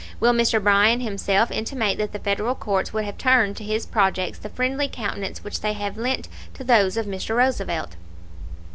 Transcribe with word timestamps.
Will 0.19 0.33
Mr. 0.33 0.59
Bryan 0.59 0.99
himself 1.01 1.51
intimate 1.51 1.99
that 1.99 2.11
the 2.11 2.17
Federal 2.17 2.55
courts 2.55 2.91
would 2.91 3.05
have 3.05 3.19
turned 3.19 3.55
to 3.57 3.63
his 3.63 3.85
projects 3.85 4.39
the 4.39 4.49
friendly 4.49 4.87
countenance 4.87 5.43
which 5.43 5.59
they 5.61 5.73
have 5.73 5.95
lent 5.95 6.27
to 6.55 6.63
those 6.63 6.97
of 6.97 7.05
Mr. 7.05 7.37
Roosevelt? 7.37 7.95